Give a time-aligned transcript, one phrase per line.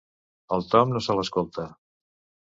[0.55, 1.67] El Tom no se l'escolta.